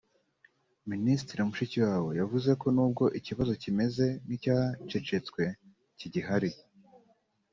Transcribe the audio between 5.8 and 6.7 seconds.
kigihari